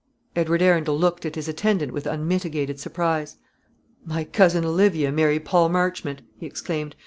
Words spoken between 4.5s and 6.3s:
Olivia marry Paul Marchmont!"